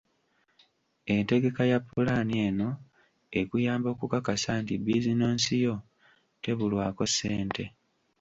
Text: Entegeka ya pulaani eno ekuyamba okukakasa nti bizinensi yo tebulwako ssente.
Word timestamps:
Entegeka 1.15 1.61
ya 1.71 1.79
pulaani 1.87 2.35
eno 2.47 2.69
ekuyamba 3.39 3.87
okukakasa 3.93 4.51
nti 4.61 4.73
bizinensi 4.85 5.53
yo 5.65 5.75
tebulwako 6.43 7.03
ssente. 7.11 7.63